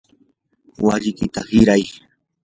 walikiyta 0.85 1.41
hiray. 1.49 1.83